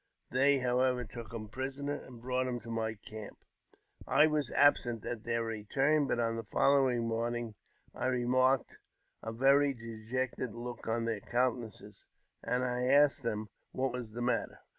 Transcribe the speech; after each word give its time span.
They, 0.31 0.57
however, 0.57 1.05
took 1.05 1.31
him 1.31 1.47
prisoner, 1.47 1.93
and 1.93 2.19
brought 2.23 2.47
him 2.47 2.59
to 2.61 2.71
my 2.71 2.95
camp. 2.95 3.37
I 4.07 4.25
was 4.25 4.49
absent 4.53 5.05
at 5.05 5.25
their 5.25 5.43
return; 5.43 6.07
but 6.07 6.19
on 6.19 6.37
the 6.37 6.43
following 6.43 7.07
morning 7.07 7.53
I 7.93 8.07
remarked 8.07 8.79
a 9.21 9.31
very 9.31 9.75
dejected 9.75 10.55
look 10.55 10.87
on 10.87 11.05
their 11.05 11.21
countenances, 11.21 12.07
and 12.43 12.63
I 12.63 12.85
asked 12.85 13.21
them 13.21 13.49
what 13.73 13.93
was 13.93 14.13
the 14.13 14.23
matter. 14.23 14.61